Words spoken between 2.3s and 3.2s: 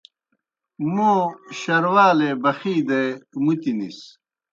بخی دے